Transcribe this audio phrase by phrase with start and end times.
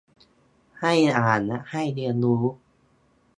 [0.79, 1.41] ให้อ่าน
[1.71, 2.43] ให้เรียนรู้